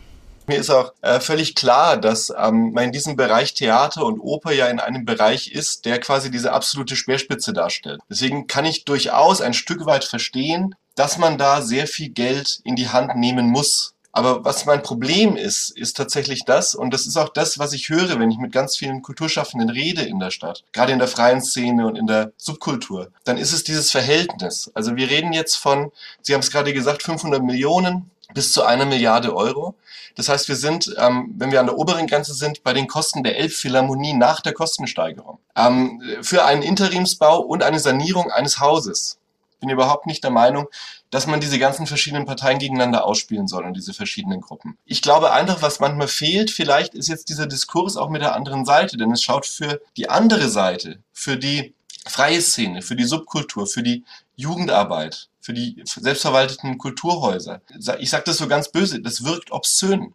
Mir 0.47 0.57
ist 0.57 0.69
auch 0.69 0.93
äh, 1.01 1.19
völlig 1.19 1.55
klar, 1.55 1.97
dass 1.97 2.31
ähm, 2.37 2.71
man 2.73 2.85
in 2.85 2.91
diesem 2.91 3.15
Bereich 3.15 3.55
Theater 3.55 4.05
und 4.05 4.19
Oper 4.19 4.51
ja 4.51 4.67
in 4.67 4.79
einem 4.79 5.03
Bereich 5.03 5.51
ist, 5.51 5.85
der 5.85 5.99
quasi 5.99 6.29
diese 6.29 6.53
absolute 6.53 6.95
Speerspitze 6.95 7.51
darstellt. 7.51 7.99
Deswegen 8.09 8.45
kann 8.45 8.65
ich 8.65 8.85
durchaus 8.85 9.41
ein 9.41 9.55
Stück 9.55 9.87
weit 9.87 10.03
verstehen, 10.03 10.75
dass 10.93 11.17
man 11.17 11.39
da 11.39 11.61
sehr 11.61 11.87
viel 11.87 12.09
Geld 12.09 12.59
in 12.63 12.75
die 12.75 12.89
Hand 12.89 13.15
nehmen 13.15 13.47
muss, 13.47 13.94
aber 14.15 14.45
was 14.45 14.65
mein 14.65 14.81
Problem 14.81 15.35
ist, 15.35 15.71
ist 15.71 15.97
tatsächlich 15.97 16.45
das, 16.45 16.73
und 16.73 16.93
das 16.93 17.05
ist 17.05 17.17
auch 17.17 17.27
das, 17.27 17.59
was 17.59 17.73
ich 17.73 17.89
höre, 17.89 18.17
wenn 18.17 18.31
ich 18.31 18.37
mit 18.37 18.53
ganz 18.53 18.77
vielen 18.77 19.01
Kulturschaffenden 19.01 19.69
rede 19.69 20.03
in 20.03 20.19
der 20.19 20.31
Stadt, 20.31 20.63
gerade 20.71 20.93
in 20.93 20.99
der 20.99 21.09
freien 21.09 21.41
Szene 21.41 21.85
und 21.85 21.97
in 21.97 22.07
der 22.07 22.31
Subkultur, 22.37 23.11
dann 23.25 23.37
ist 23.37 23.51
es 23.51 23.65
dieses 23.65 23.91
Verhältnis. 23.91 24.71
Also 24.73 24.95
wir 24.95 25.09
reden 25.09 25.33
jetzt 25.33 25.55
von, 25.55 25.91
Sie 26.21 26.33
haben 26.33 26.39
es 26.39 26.49
gerade 26.49 26.71
gesagt, 26.71 27.03
500 27.03 27.43
Millionen 27.43 28.09
bis 28.33 28.53
zu 28.53 28.63
einer 28.63 28.85
Milliarde 28.85 29.35
Euro. 29.35 29.75
Das 30.15 30.29
heißt, 30.29 30.47
wir 30.47 30.55
sind, 30.55 30.95
ähm, 30.97 31.33
wenn 31.37 31.51
wir 31.51 31.59
an 31.59 31.65
der 31.65 31.77
oberen 31.77 32.07
Grenze 32.07 32.33
sind, 32.33 32.63
bei 32.63 32.71
den 32.71 32.87
Kosten 32.87 33.21
der 33.21 33.37
Elbphilharmonie 33.37 34.13
nach 34.13 34.39
der 34.39 34.53
Kostensteigerung. 34.53 35.39
Ähm, 35.57 36.01
für 36.21 36.45
einen 36.45 36.61
Interimsbau 36.61 37.41
und 37.41 37.63
eine 37.63 37.79
Sanierung 37.79 38.31
eines 38.31 38.61
Hauses 38.61 39.17
bin 39.59 39.69
überhaupt 39.69 40.05
nicht 40.05 40.23
der 40.23 40.31
Meinung, 40.31 40.67
dass 41.15 41.27
man 41.27 41.39
diese 41.39 41.59
ganzen 41.59 41.87
verschiedenen 41.87 42.25
Parteien 42.25 42.59
gegeneinander 42.59 43.05
ausspielen 43.05 43.47
soll 43.47 43.63
und 43.63 43.77
diese 43.77 43.93
verschiedenen 43.93 44.41
Gruppen. 44.41 44.77
Ich 44.83 45.01
glaube 45.01 45.31
einfach, 45.31 45.61
was 45.61 45.79
manchmal 45.79 46.09
fehlt, 46.09 46.51
vielleicht 46.51 46.93
ist 46.93 47.07
jetzt 47.07 47.29
dieser 47.29 47.47
Diskurs 47.47 47.95
auch 47.95 48.09
mit 48.09 48.21
der 48.21 48.35
anderen 48.35 48.65
Seite, 48.65 48.97
denn 48.97 49.13
es 49.13 49.23
schaut 49.23 49.45
für 49.45 49.79
die 49.95 50.09
andere 50.09 50.49
Seite, 50.49 50.99
für 51.13 51.37
die 51.37 51.73
freie 52.05 52.41
Szene, 52.41 52.81
für 52.81 52.97
die 52.97 53.05
Subkultur, 53.05 53.65
für 53.65 53.81
die 53.81 54.03
Jugendarbeit, 54.35 55.29
für 55.39 55.53
die 55.53 55.81
selbstverwalteten 55.85 56.77
Kulturhäuser. 56.77 57.61
Ich 57.99 58.09
sage 58.09 58.23
das 58.25 58.35
so 58.35 58.49
ganz 58.49 58.69
böse, 58.69 58.99
das 58.99 59.23
wirkt 59.23 59.51
obszön. 59.51 60.13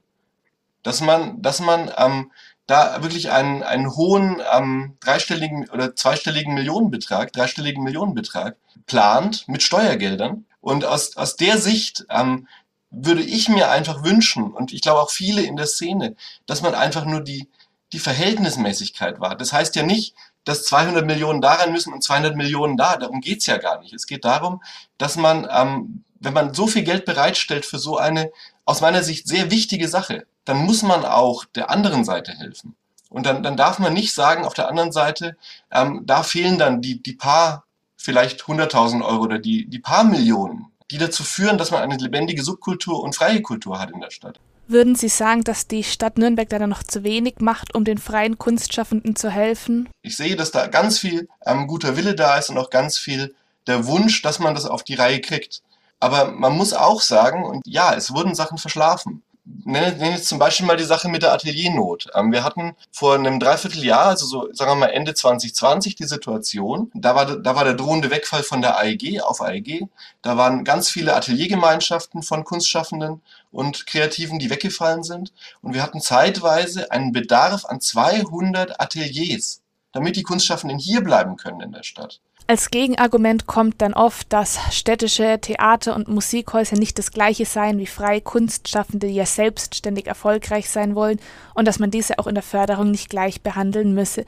dass 0.83 1.01
man, 1.01 1.41
dass 1.41 1.61
man 1.61 1.91
ähm, 1.97 2.31
da 2.67 3.03
wirklich 3.03 3.31
einen, 3.31 3.63
einen 3.63 3.97
hohen 3.97 4.43
ähm, 4.53 4.99
dreistelligen 5.01 5.71
oder 5.71 5.97
zweistelligen 5.97 6.53
Millionenbetrag, 6.53 7.33
dreistelligen 7.33 7.83
Millionenbetrag 7.83 8.59
plant 8.87 9.49
mit 9.49 9.63
Steuergeldern. 9.63 10.45
Und 10.61 10.85
aus, 10.85 11.17
aus 11.17 11.37
der 11.37 11.59
Sicht 11.59 12.05
ähm, 12.11 12.49
würde 12.91 13.23
ich 13.23 13.49
mir 13.49 13.71
einfach 13.71 14.03
wünschen, 14.03 14.53
und 14.53 14.73
ich 14.73 14.83
glaube 14.83 15.01
auch 15.01 15.11
viele 15.11 15.43
in 15.43 15.57
der 15.57 15.67
Szene, 15.67 16.17
dass 16.47 16.63
man 16.63 16.75
einfach 16.75 17.05
nur 17.05 17.21
die, 17.21 17.49
die 17.93 17.99
Verhältnismäßigkeit 17.99 19.21
war. 19.21 19.37
Das 19.37 19.53
heißt 19.53 19.77
ja 19.77 19.83
nicht, 19.83 20.15
dass 20.45 20.65
200 20.65 21.05
Millionen 21.07 21.41
da 21.41 21.55
rein 21.55 21.73
müssen 21.73 21.93
und 21.93 22.03
200 22.03 22.37
Millionen 22.37 22.77
da. 22.77 22.97
Darum 22.97 23.21
geht's 23.21 23.47
ja 23.47 23.59
gar 23.59 23.81
nicht. 23.81 23.93
Es 23.93 24.07
geht 24.07 24.25
darum, 24.25 24.63
dass 24.99 25.17
man, 25.17 25.49
ähm, 25.51 26.05
wenn 26.19 26.33
man 26.35 26.55
so 26.55 26.67
viel 26.67 26.83
Geld 26.83 27.05
bereitstellt 27.05 27.65
für 27.67 27.79
so 27.79 27.97
eine 27.97 28.31
aus 28.65 28.81
meiner 28.81 29.03
Sicht 29.03 29.27
sehr 29.27 29.51
wichtige 29.51 29.89
Sache, 29.89 30.27
dann 30.45 30.59
muss 30.59 30.83
man 30.83 31.05
auch 31.05 31.45
der 31.45 31.71
anderen 31.71 32.05
Seite 32.05 32.33
helfen. 32.33 32.77
Und 33.09 33.27
dann, 33.27 33.43
dann 33.43 33.57
darf 33.57 33.79
man 33.79 33.93
nicht 33.93 34.15
sagen, 34.15 34.45
auf 34.45 34.55
der 34.55 34.69
anderen 34.69 34.93
Seite, 34.93 35.37
ähm, 35.71 36.03
da 36.05 36.23
fehlen 36.23 36.59
dann 36.59 36.81
die, 36.81 37.03
die 37.03 37.15
paar, 37.15 37.65
vielleicht 38.01 38.43
100.000 38.43 39.05
Euro 39.05 39.25
oder 39.25 39.39
die, 39.39 39.67
die 39.67 39.79
paar 39.79 40.05
Millionen, 40.05 40.67
die 40.91 40.99
dazu 40.99 41.23
führen, 41.23 41.59
dass 41.59 41.71
man 41.71 41.83
eine 41.83 41.97
lebendige 41.97 42.43
Subkultur 42.43 43.03
und 43.03 43.15
freie 43.15 43.43
Kultur 43.43 43.79
hat 43.79 43.91
in 43.91 44.01
der 44.01 44.11
Stadt. 44.11 44.41
Würden 44.67 44.95
Sie 44.95 45.09
sagen, 45.09 45.43
dass 45.43 45.67
die 45.67 45.85
Stadt 45.85 46.17
Nürnberg 46.17 46.49
da 46.49 46.67
noch 46.67 46.83
zu 46.83 47.05
wenig 47.05 47.37
macht, 47.41 47.75
um 47.75 47.85
den 47.85 47.99
freien 47.99 48.39
Kunstschaffenden 48.39 49.17
zu 49.17 49.29
helfen? 49.29 49.89
Ich 50.03 50.17
sehe, 50.17 50.37
dass 50.37 50.51
da 50.51 50.69
ganz 50.69 50.99
viel 50.99 51.29
ähm, 51.45 51.67
guter 51.67 51.97
Wille 51.97 52.15
da 52.15 52.39
ist 52.39 52.51
und 52.51 52.59
auch 52.59 52.71
ganz 52.71 52.97
viel 52.97 53.35
der 53.67 53.87
Wunsch, 53.87 54.23
dass 54.23 54.39
man 54.39 54.55
das 54.55 54.67
auf 54.67 54.85
die 54.85 54.95
Reihe 54.95 55.21
kriegt. 55.21 55.63
Aber 55.99 56.31
man 56.31 56.57
muss 56.57 56.73
auch 56.73 57.03
sagen, 57.03 57.45
und 57.45 57.63
ja, 57.67 57.95
es 57.95 58.15
wurden 58.15 58.35
Sachen 58.35 58.59
verschlafen 58.59 59.23
nenne, 59.65 59.93
nenne 59.97 60.17
jetzt 60.17 60.29
zum 60.29 60.39
Beispiel 60.39 60.67
mal 60.67 60.77
die 60.77 60.85
Sache 60.85 61.09
mit 61.09 61.23
der 61.23 61.33
Ateliernot. 61.33 62.09
Ähm, 62.15 62.33
wir 62.33 62.45
hatten 62.45 62.75
vor 62.91 63.15
einem 63.15 63.41
Dreivierteljahr, 63.41 64.07
also 64.07 64.27
so 64.27 64.49
sagen 64.53 64.71
wir 64.73 64.77
mal 64.77 64.87
Ende 64.87 65.15
2020, 65.15 65.95
die 65.95 66.05
Situation, 66.05 66.91
da 66.95 67.15
war, 67.15 67.37
da 67.37 67.55
war 67.55 67.65
der 67.65 67.75
drohende 67.75 68.11
Wegfall 68.11 68.43
von 68.43 68.63
der 68.63 68.79
AEG 68.79 69.21
auf 69.23 69.41
AEG. 69.41 69.89
Da 70.23 70.37
waren 70.37 70.65
ganz 70.65 70.91
viele 70.91 71.15
Ateliergemeinschaften 71.15 72.23
von 72.23 72.45
Kunstschaffenden 72.45 73.23
und 73.53 73.87
Kreativen, 73.87 74.39
die 74.39 74.51
weggefallen 74.51 75.03
sind. 75.03 75.33
Und 75.63 75.75
wir 75.75 75.83
hatten 75.83 76.01
zeitweise 76.01 76.91
einen 76.91 77.13
Bedarf 77.13 77.65
an 77.65 77.81
200 77.81 78.81
Ateliers, 78.81 79.63
damit 79.93 80.17
die 80.17 80.23
Kunstschaffenden 80.23 80.79
hier 80.79 81.03
bleiben 81.03 81.37
können 81.37 81.61
in 81.61 81.73
der 81.73 81.83
Stadt. 81.83 82.21
Als 82.51 82.73
Gegenargument 82.73 83.47
kommt 83.47 83.81
dann 83.81 83.95
oft, 83.95 84.33
dass 84.33 84.59
städtische 84.73 85.39
Theater 85.41 85.95
und 85.95 86.09
Musikhäuser 86.09 86.75
nicht 86.75 86.99
das 86.99 87.13
gleiche 87.13 87.47
seien 87.47 87.79
wie 87.79 87.87
freie 87.87 88.21
Kunstschaffende, 88.21 89.07
die 89.07 89.15
ja 89.15 89.25
selbstständig 89.25 90.09
erfolgreich 90.09 90.69
sein 90.69 90.97
wollen 90.97 91.21
und 91.55 91.69
dass 91.69 91.79
man 91.79 91.93
diese 91.93 92.19
auch 92.19 92.27
in 92.27 92.35
der 92.35 92.43
Förderung 92.43 92.91
nicht 92.91 93.09
gleich 93.09 93.43
behandeln 93.43 93.95
müsse. 93.95 94.25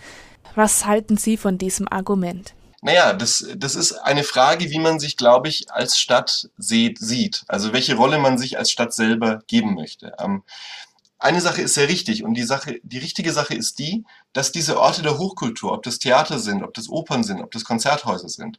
Was 0.54 0.86
halten 0.86 1.16
Sie 1.16 1.36
von 1.36 1.58
diesem 1.58 1.88
Argument? 1.88 2.54
Naja, 2.80 3.12
das, 3.12 3.44
das 3.56 3.74
ist 3.74 3.90
eine 3.94 4.22
Frage, 4.22 4.70
wie 4.70 4.78
man 4.78 5.00
sich, 5.00 5.16
glaube 5.16 5.48
ich, 5.48 5.72
als 5.72 5.98
Stadt 5.98 6.48
sieht. 6.56 7.42
Also 7.48 7.72
welche 7.72 7.96
Rolle 7.96 8.18
man 8.18 8.38
sich 8.38 8.56
als 8.56 8.70
Stadt 8.70 8.94
selber 8.94 9.42
geben 9.48 9.74
möchte. 9.74 10.12
Ähm, 10.20 10.44
eine 11.22 11.40
Sache 11.40 11.62
ist 11.62 11.74
sehr 11.74 11.88
richtig 11.88 12.24
und 12.24 12.34
die 12.34 12.42
Sache, 12.42 12.80
die 12.82 12.98
richtige 12.98 13.32
Sache 13.32 13.54
ist 13.54 13.78
die, 13.78 14.04
dass 14.32 14.50
diese 14.50 14.80
Orte 14.80 15.02
der 15.02 15.18
Hochkultur, 15.18 15.72
ob 15.72 15.84
das 15.84 16.00
Theater 16.00 16.38
sind, 16.38 16.64
ob 16.64 16.74
das 16.74 16.88
Opern 16.88 17.22
sind, 17.22 17.40
ob 17.40 17.52
das 17.52 17.64
Konzerthäuser 17.64 18.28
sind, 18.28 18.58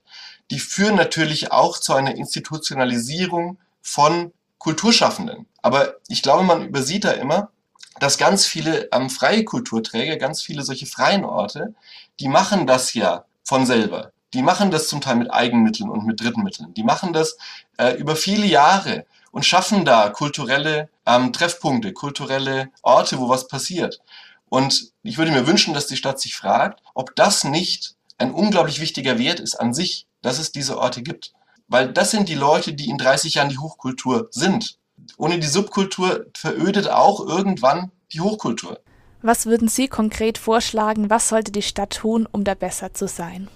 die 0.50 0.60
führen 0.60 0.96
natürlich 0.96 1.51
auch 1.51 1.77
zu 1.77 1.93
einer 1.93 2.15
Institutionalisierung 2.15 3.58
von 3.82 4.32
Kulturschaffenden. 4.60 5.46
Aber 5.62 5.96
ich 6.08 6.22
glaube, 6.22 6.43
man 6.43 6.65
übersieht 6.65 7.03
da 7.03 7.12
immer, 7.12 7.50
dass 8.00 8.17
ganz 8.17 8.46
viele 8.46 8.88
ähm, 8.93 9.10
freie 9.10 9.43
Kulturträger, 9.43 10.15
ganz 10.15 10.41
viele 10.41 10.63
solche 10.63 10.86
freien 10.86 11.25
Orte, 11.25 11.75
die 12.22 12.29
machen 12.29 12.65
das 12.65 12.93
ja 12.93 13.25
von 13.43 13.65
selber. 13.65 14.13
Die 14.34 14.41
machen 14.41 14.72
das 14.72 14.88
zum 14.88 15.01
Teil 15.01 15.17
mit 15.17 15.32
Eigenmitteln 15.32 15.89
und 15.89 16.05
mit 16.05 16.22
Drittmitteln. 16.22 16.74
Die 16.74 16.84
machen 16.84 17.13
das 17.13 17.38
äh, 17.77 17.91
über 17.98 18.15
viele 18.15 18.46
Jahre 18.46 19.05
und 19.33 19.45
schaffen 19.45 19.83
da 19.83 20.09
kulturelle 20.09 20.89
ähm, 21.07 21.33
Treffpunkte, 21.33 21.91
kulturelle 21.91 22.69
Orte, 22.83 23.17
wo 23.17 23.29
was 23.29 23.47
passiert. 23.47 23.99
Und 24.47 24.93
ich 25.01 25.17
würde 25.17 25.31
mir 25.31 25.47
wünschen, 25.47 25.73
dass 25.73 25.87
die 25.87 25.97
Stadt 25.97 26.21
sich 26.21 26.35
fragt, 26.35 26.81
ob 26.93 27.15
das 27.15 27.43
nicht 27.43 27.95
ein 28.19 28.31
unglaublich 28.31 28.79
wichtiger 28.79 29.17
Wert 29.17 29.39
ist 29.39 29.55
an 29.55 29.73
sich, 29.73 30.05
dass 30.21 30.37
es 30.37 30.51
diese 30.51 30.77
Orte 30.77 31.01
gibt. 31.01 31.33
Weil 31.67 31.91
das 31.91 32.11
sind 32.11 32.29
die 32.29 32.35
Leute, 32.35 32.73
die 32.73 32.89
in 32.89 32.99
30 32.99 33.33
Jahren 33.33 33.49
die 33.49 33.57
Hochkultur 33.57 34.27
sind. 34.29 34.77
Ohne 35.17 35.39
die 35.39 35.47
Subkultur 35.47 36.27
verödet 36.37 36.87
auch 36.87 37.19
irgendwann 37.25 37.91
die 38.13 38.21
Hochkultur. 38.21 38.79
Was 39.23 39.47
würden 39.47 39.67
Sie 39.67 39.87
konkret 39.87 40.37
vorschlagen, 40.37 41.09
was 41.09 41.29
sollte 41.29 41.51
die 41.51 41.63
Stadt 41.63 41.95
tun, 41.95 42.27
um 42.31 42.43
da 42.43 42.53
besser 42.53 42.93
zu 42.93 43.07
sein? 43.07 43.47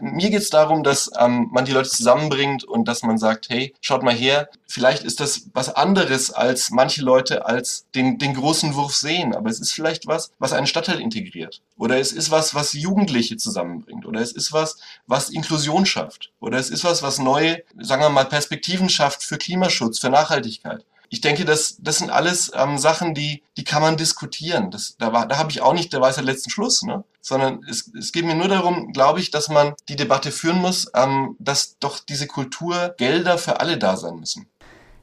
Mir 0.00 0.30
geht 0.30 0.42
es 0.42 0.50
darum, 0.50 0.82
dass 0.82 1.10
ähm, 1.18 1.48
man 1.50 1.64
die 1.64 1.72
Leute 1.72 1.88
zusammenbringt 1.88 2.64
und 2.64 2.86
dass 2.86 3.02
man 3.02 3.18
sagt, 3.18 3.48
hey, 3.48 3.74
schaut 3.80 4.02
mal 4.02 4.14
her, 4.14 4.48
vielleicht 4.66 5.04
ist 5.04 5.20
das 5.20 5.48
was 5.54 5.74
anderes, 5.74 6.30
als 6.30 6.70
manche 6.70 7.02
Leute 7.02 7.46
als 7.46 7.86
den, 7.94 8.18
den 8.18 8.34
großen 8.34 8.74
Wurf 8.74 8.94
sehen, 8.94 9.34
aber 9.34 9.50
es 9.50 9.60
ist 9.60 9.72
vielleicht 9.72 10.06
was, 10.06 10.32
was 10.38 10.52
einen 10.52 10.66
Stadtteil 10.66 11.00
integriert. 11.00 11.62
Oder 11.76 11.98
es 11.98 12.12
ist 12.12 12.30
was, 12.30 12.54
was 12.54 12.72
Jugendliche 12.72 13.36
zusammenbringt. 13.36 14.06
Oder 14.06 14.20
es 14.20 14.32
ist 14.32 14.52
was, 14.52 14.78
was 15.06 15.30
Inklusion 15.30 15.86
schafft. 15.86 16.32
Oder 16.40 16.58
es 16.58 16.70
ist 16.70 16.84
was, 16.84 17.02
was 17.02 17.18
neue, 17.18 17.62
sagen 17.78 18.02
wir 18.02 18.08
mal, 18.08 18.24
Perspektiven 18.24 18.88
schafft 18.88 19.22
für 19.22 19.38
Klimaschutz, 19.38 19.98
für 19.98 20.10
Nachhaltigkeit 20.10 20.84
ich 21.10 21.20
denke, 21.20 21.44
das, 21.44 21.76
das 21.80 21.98
sind 21.98 22.10
alles 22.10 22.50
ähm, 22.54 22.78
Sachen, 22.78 23.14
die, 23.14 23.42
die 23.56 23.64
kann 23.64 23.82
man 23.82 23.96
diskutieren. 23.96 24.70
Das, 24.70 24.96
da 24.98 25.12
war, 25.12 25.26
da 25.26 25.38
habe 25.38 25.50
ich 25.50 25.62
auch 25.62 25.72
nicht 25.72 25.92
der 25.92 26.00
Weisheit 26.00 26.24
letzten 26.24 26.50
Schluss, 26.50 26.82
ne? 26.82 27.04
Sondern 27.28 27.60
es, 27.68 27.92
es 27.96 28.12
geht 28.12 28.24
mir 28.24 28.34
nur 28.34 28.48
darum, 28.48 28.92
glaube 28.92 29.20
ich, 29.20 29.30
dass 29.30 29.48
man 29.48 29.74
die 29.88 29.96
Debatte 29.96 30.32
führen 30.32 30.58
muss, 30.58 30.90
ähm, 30.94 31.36
dass 31.38 31.78
doch 31.78 32.00
diese 32.00 32.26
Kulturgelder 32.26 33.38
für 33.38 33.60
alle 33.60 33.78
da 33.78 33.96
sein 33.96 34.16
müssen 34.16 34.48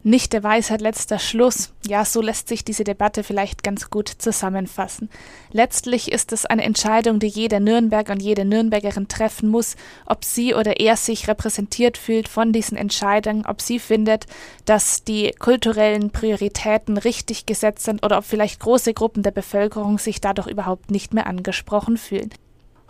nicht 0.05 0.33
der 0.33 0.43
Weisheit 0.43 0.81
letzter 0.81 1.17
Schluss. 1.17 1.73
Ja, 1.87 2.05
so 2.05 2.21
lässt 2.21 2.47
sich 2.47 2.63
diese 2.63 2.83
Debatte 2.83 3.23
vielleicht 3.23 3.63
ganz 3.63 3.89
gut 3.89 4.07
zusammenfassen. 4.07 5.09
Letztlich 5.51 6.11
ist 6.11 6.31
es 6.31 6.45
eine 6.45 6.63
Entscheidung, 6.63 7.19
die 7.19 7.27
jeder 7.27 7.59
Nürnberger 7.59 8.13
und 8.13 8.21
jede 8.21 8.45
Nürnbergerin 8.45 9.07
treffen 9.07 9.49
muss, 9.49 9.75
ob 10.05 10.23
sie 10.23 10.53
oder 10.53 10.79
er 10.79 10.95
sich 10.95 11.27
repräsentiert 11.27 11.97
fühlt 11.97 12.27
von 12.27 12.53
diesen 12.53 12.77
Entscheidungen, 12.77 13.47
ob 13.47 13.61
sie 13.61 13.79
findet, 13.79 14.27
dass 14.65 15.03
die 15.03 15.31
kulturellen 15.39 16.11
Prioritäten 16.11 16.97
richtig 16.97 17.47
gesetzt 17.47 17.85
sind 17.85 18.05
oder 18.05 18.19
ob 18.19 18.25
vielleicht 18.25 18.59
große 18.59 18.93
Gruppen 18.93 19.23
der 19.23 19.31
Bevölkerung 19.31 19.97
sich 19.97 20.21
dadurch 20.21 20.47
überhaupt 20.47 20.91
nicht 20.91 21.15
mehr 21.15 21.25
angesprochen 21.25 21.97
fühlen. 21.97 22.29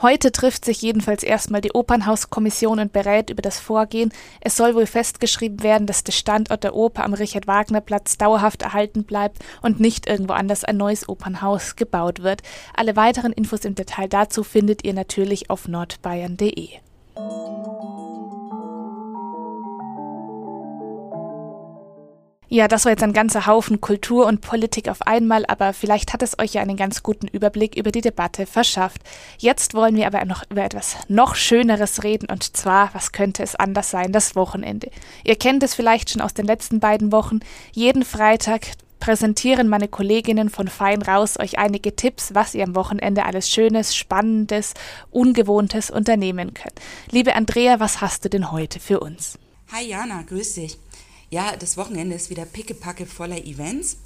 Heute 0.02 0.34
trifft 0.34 0.66
sich 0.66 0.82
jedenfalls 0.82 1.24
erstmal 1.24 1.62
die 1.62 1.72
Opernhauskommission 1.72 2.80
und 2.80 2.92
berät 2.92 3.30
über 3.30 3.42
das 3.42 3.60
Vorgehen. 3.60 4.12
Es 4.42 4.58
soll 4.58 4.76
wohl 4.76 4.88
festgeschrieben 4.88 5.64
werden, 5.64 5.88
dass 5.88 6.04
der 6.04 6.12
Standort 6.12 6.66
der 6.66 6.76
Oper 6.76 7.06
am 7.06 7.14
Richard-Wagner-Platz 7.14 8.18
dauerhaft 8.18 8.62
erhalten 8.62 9.06
bleibt 9.06 9.38
und 9.62 9.80
nicht 9.80 10.06
irgendwo 10.08 10.34
anders 10.34 10.66
ein 10.66 10.76
neues 10.76 11.08
Opernhaus 11.08 11.78
gebaut 11.78 12.24
wird. 12.24 12.42
Alle 12.76 12.98
weiteren 12.98 13.32
Infos 13.32 13.64
im 13.64 13.76
Detail 13.76 14.10
dazu 14.10 14.44
findet 14.44 14.84
ihr 14.84 14.94
natürlich 14.94 15.50
auf 15.50 15.70
nordbayern.de. 15.70 16.85
Ja, 22.48 22.68
das 22.68 22.86
war 22.86 22.92
jetzt 22.92 23.04
ein 23.04 23.14
ganzer 23.14 23.48
Haufen 23.48 23.82
Kultur 23.82 24.28
und 24.28 24.42
Politik 24.42 24.88
auf 24.88 25.02
einmal, 25.02 25.46
aber 25.48 25.74
vielleicht 25.74 26.14
hat 26.14 26.22
es 26.22 26.38
euch 26.38 26.54
ja 26.54 26.62
einen 26.62 26.78
ganz 26.78 27.02
guten 27.02 27.28
Überblick 27.28 27.76
über 27.76 27.92
die 27.92 28.02
Debatte 28.02 28.46
verschafft. 28.46 29.02
Jetzt 29.40 29.74
wollen 29.74 29.96
wir 29.96 30.06
aber 30.06 30.24
noch 30.26 30.44
über 30.52 30.64
etwas 30.64 30.96
noch 31.08 31.36
Schöneres 31.36 32.04
reden 32.04 32.28
und 32.30 32.56
zwar, 32.56 32.94
was 32.94 33.12
könnte 33.12 33.42
es 33.42 33.56
anders 33.56 33.90
sein, 33.90 34.12
das 34.12 34.36
Wochenende. 34.36 34.92
Ihr 35.24 35.36
kennt 35.38 35.64
es 35.64 35.74
vielleicht 35.74 36.12
schon 36.12 36.22
aus 36.22 36.36
den 36.36 36.46
letzten 36.46 36.80
beiden 36.80 37.12
Wochen. 37.12 37.40
Jeden 37.72 38.06
Freitag 38.06 38.68
präsentieren 39.00 39.68
meine 39.68 39.88
Kolleginnen 39.88 40.50
von 40.50 40.68
Fein 40.68 41.02
raus 41.02 41.38
euch 41.40 41.58
einige 41.58 41.96
Tipps, 41.96 42.34
was 42.36 42.54
ihr 42.54 42.64
am 42.64 42.76
Wochenende 42.76 43.26
alles 43.26 43.50
Schönes, 43.50 43.96
Spannendes, 43.96 44.74
Ungewohntes 45.10 45.90
unternehmen 45.90 46.54
könnt. 46.54 46.80
Liebe 47.12 47.36
Andrea, 47.36 47.80
was 47.80 48.02
hast 48.02 48.24
du 48.26 48.30
denn 48.30 48.52
heute 48.52 48.80
für 48.80 49.00
uns? 49.00 49.40
Hi 49.72 49.88
Jana, 49.88 50.22
grüß 50.22 50.54
dich. 50.56 50.78
Ja, 51.30 51.56
das 51.56 51.78
Wochenende 51.78 52.16
ist 52.16 52.30
wieder 52.30 52.46
pickepacke 52.46 53.06
voller 53.06 53.44
Events. 53.46 53.98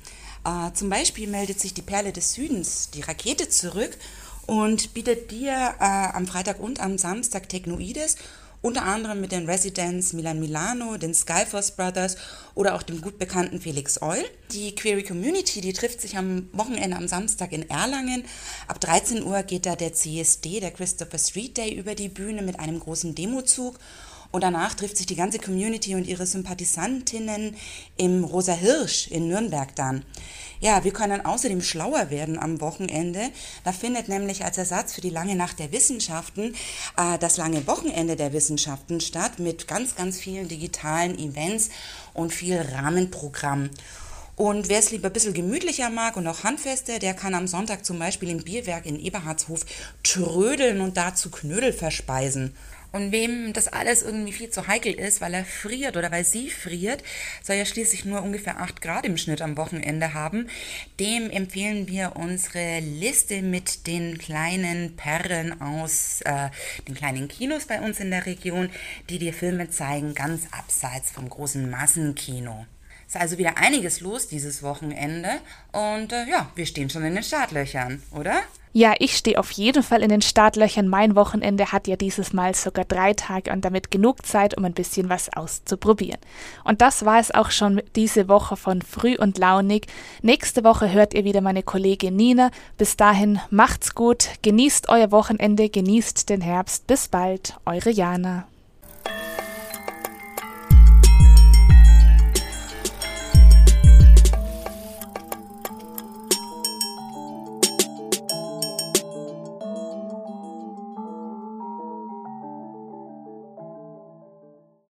Äh, 0.45 0.71
zum 0.73 0.89
Beispiel 0.89 1.27
meldet 1.27 1.59
sich 1.59 1.73
die 1.73 1.81
Perle 1.81 2.13
des 2.13 2.33
Südens, 2.33 2.89
die 2.91 3.01
Rakete, 3.01 3.49
zurück 3.49 3.97
und 4.45 4.93
bietet 4.93 5.31
dir 5.31 5.75
äh, 5.79 5.83
am 5.83 6.25
Freitag 6.27 6.59
und 6.59 6.79
am 6.79 6.97
Samstag 6.97 7.49
Technoides, 7.49 8.15
unter 8.61 8.83
anderem 8.83 9.21
mit 9.21 9.31
den 9.31 9.45
Residents 9.45 10.11
Milan 10.13 10.39
Milano, 10.39 10.97
den 10.97 11.13
Skyforce 11.13 11.71
Brothers 11.71 12.17
oder 12.55 12.75
auch 12.75 12.83
dem 12.83 12.99
gut 12.99 13.17
bekannten 13.17 13.61
Felix 13.61 14.01
Oil. 14.01 14.23
Die 14.51 14.75
Query 14.75 15.03
Community, 15.03 15.61
die 15.61 15.71
trifft 15.71 16.01
sich 16.01 16.17
am 16.17 16.49
Wochenende 16.51 16.97
am 16.97 17.07
Samstag 17.07 17.51
in 17.51 17.69
Erlangen. 17.69 18.25
Ab 18.67 18.81
13 18.81 19.23
Uhr 19.23 19.43
geht 19.43 19.65
da 19.65 19.75
der 19.75 19.93
CSD, 19.93 20.59
der 20.59 20.71
Christopher 20.71 21.19
Street 21.19 21.57
Day, 21.57 21.73
über 21.73 21.95
die 21.95 22.09
Bühne 22.09 22.41
mit 22.41 22.59
einem 22.59 22.79
großen 22.79 23.15
Demozug 23.15 23.77
Und 24.31 24.43
danach 24.43 24.75
trifft 24.75 24.97
sich 24.97 25.07
die 25.07 25.15
ganze 25.15 25.39
Community 25.39 25.95
und 25.95 26.05
ihre 26.05 26.27
Sympathisantinnen 26.27 27.55
im 27.97 28.23
Rosa 28.23 28.53
Hirsch 28.53 29.07
in 29.07 29.27
Nürnberg 29.27 29.75
dann. 29.75 30.05
Ja, 30.61 30.83
wir 30.83 30.91
können 30.91 31.25
außerdem 31.25 31.61
schlauer 31.61 32.09
werden 32.09 32.37
am 32.37 32.59
Wochenende. 32.59 33.29
Da 33.63 33.71
findet 33.71 34.09
nämlich 34.09 34.43
als 34.43 34.57
Ersatz 34.57 34.93
für 34.93 35.01
die 35.01 35.09
lange 35.09 35.35
Nacht 35.35 35.57
der 35.57 35.71
Wissenschaften 35.71 36.53
äh, 36.97 37.17
das 37.17 37.37
lange 37.37 37.65
Wochenende 37.65 38.17
der 38.17 38.33
Wissenschaften 38.33 38.99
statt 38.99 39.39
mit 39.39 39.67
ganz, 39.67 39.95
ganz 39.95 40.19
vielen 40.19 40.49
digitalen 40.49 41.17
Events 41.17 41.69
und 42.13 42.33
viel 42.33 42.59
Rahmenprogramm. 42.59 43.69
Und 44.35 44.69
wer 44.69 44.79
es 44.79 44.91
lieber 44.91 45.07
ein 45.07 45.13
bisschen 45.13 45.33
gemütlicher 45.33 45.89
mag 45.89 46.15
und 46.15 46.27
auch 46.27 46.43
handfester, 46.43 46.99
der 46.99 47.13
kann 47.13 47.35
am 47.35 47.47
Sonntag 47.47 47.85
zum 47.85 47.99
Beispiel 47.99 48.29
im 48.29 48.43
Bierwerk 48.43 48.85
in 48.85 48.99
Eberhardshof 48.99 49.65
trödeln 50.03 50.81
und 50.81 50.95
dazu 50.95 51.29
Knödel 51.29 51.73
verspeisen. 51.73 52.55
Und 52.91 53.11
wem 53.11 53.53
das 53.53 53.67
alles 53.67 54.01
irgendwie 54.01 54.33
viel 54.33 54.49
zu 54.49 54.67
heikel 54.67 54.93
ist, 54.93 55.21
weil 55.21 55.33
er 55.33 55.45
friert 55.45 55.95
oder 55.95 56.11
weil 56.11 56.25
sie 56.25 56.49
friert, 56.49 57.03
soll 57.43 57.55
ja 57.55 57.65
schließlich 57.65 58.05
nur 58.05 58.21
ungefähr 58.23 58.59
8 58.59 58.81
Grad 58.81 59.05
im 59.05 59.17
Schnitt 59.17 59.41
am 59.41 59.57
Wochenende 59.57 60.13
haben, 60.13 60.49
dem 60.99 61.29
empfehlen 61.29 61.87
wir 61.87 62.13
unsere 62.15 62.79
Liste 62.79 63.41
mit 63.41 63.85
den 63.87 64.17
kleinen 64.17 64.95
Perlen 64.95 65.61
aus 65.61 66.21
äh, 66.21 66.49
den 66.87 66.95
kleinen 66.95 67.27
Kinos 67.27 67.65
bei 67.65 67.79
uns 67.79 67.99
in 67.99 68.09
der 68.09 68.25
Region, 68.25 68.69
die 69.09 69.19
dir 69.19 69.33
Filme 69.33 69.69
zeigen, 69.69 70.15
ganz 70.15 70.47
abseits 70.51 71.11
vom 71.11 71.29
großen 71.29 71.69
Massenkino. 71.69 72.65
Ist 73.09 73.17
also 73.17 73.39
wieder 73.39 73.57
einiges 73.57 74.01
los 74.01 74.27
dieses 74.27 74.61
Wochenende 74.61 75.29
und 75.71 76.13
äh, 76.13 76.29
ja, 76.29 76.51
wir 76.53 76.67
stehen 76.67 76.91
schon 76.91 77.03
in 77.03 77.15
den 77.15 77.23
Startlöchern, 77.23 78.03
oder? 78.11 78.43
Ja, 78.71 78.93
ich 78.99 79.17
stehe 79.17 79.39
auf 79.39 79.49
jeden 79.49 79.81
Fall 79.81 80.03
in 80.03 80.09
den 80.09 80.21
Startlöchern. 80.21 80.87
Mein 80.87 81.15
Wochenende 81.15 81.71
hat 81.71 81.87
ja 81.87 81.95
dieses 81.95 82.33
Mal 82.33 82.53
sogar 82.53 82.85
drei 82.85 83.13
Tage 83.13 83.51
und 83.51 83.65
damit 83.65 83.89
genug 83.89 84.27
Zeit, 84.27 84.55
um 84.55 84.63
ein 84.63 84.75
bisschen 84.75 85.09
was 85.09 85.33
auszuprobieren. 85.33 86.19
Und 86.63 86.81
das 86.81 87.03
war 87.03 87.19
es 87.19 87.31
auch 87.33 87.49
schon 87.49 87.81
diese 87.95 88.27
Woche 88.27 88.55
von 88.55 88.83
Früh 88.83 89.15
und 89.15 89.39
Launig. 89.39 89.87
Nächste 90.21 90.63
Woche 90.63 90.91
hört 90.91 91.15
ihr 91.15 91.23
wieder 91.23 91.41
meine 91.41 91.63
Kollegin 91.63 92.15
Nina. 92.15 92.51
Bis 92.77 92.95
dahin 92.95 93.39
macht's 93.49 93.95
gut, 93.95 94.29
genießt 94.43 94.87
euer 94.87 95.09
Wochenende, 95.09 95.67
genießt 95.67 96.29
den 96.29 96.41
Herbst. 96.41 96.85
Bis 96.85 97.07
bald, 97.07 97.57
eure 97.65 97.89
Jana. 97.89 98.48